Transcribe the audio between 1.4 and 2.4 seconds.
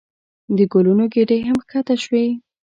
هم ښکته شوې.